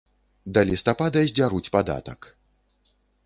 [0.57, 2.21] Да лістапада здзяруць падатак.